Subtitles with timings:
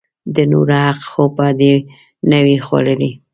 [0.35, 1.73] د نورو حق خو به دې
[2.29, 3.11] نه وي خوړلئ!